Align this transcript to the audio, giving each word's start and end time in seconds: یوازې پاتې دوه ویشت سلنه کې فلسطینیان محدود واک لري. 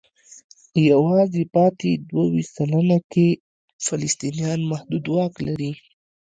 یوازې 0.89 1.43
پاتې 1.53 1.89
دوه 2.09 2.25
ویشت 2.33 2.51
سلنه 2.57 2.97
کې 3.11 3.27
فلسطینیان 3.85 4.59
محدود 4.71 5.05
واک 5.13 5.33
لري. 5.47 5.71